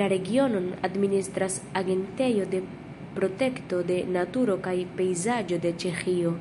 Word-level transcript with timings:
La 0.00 0.06
regionon 0.10 0.68
administras 0.88 1.56
Agentejo 1.82 2.46
de 2.54 2.62
protekto 3.18 3.84
de 3.92 3.98
naturo 4.20 4.60
kaj 4.70 4.80
pejzaĝo 5.02 5.62
de 5.68 5.80
Ĉeĥio. 5.86 6.38